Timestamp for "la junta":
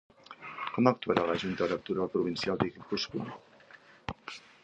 1.27-1.67